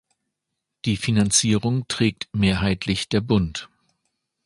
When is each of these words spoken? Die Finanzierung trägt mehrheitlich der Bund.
Die 0.85 0.97
Finanzierung 0.97 1.87
trägt 1.87 2.27
mehrheitlich 2.33 3.07
der 3.09 3.21
Bund. 3.21 3.69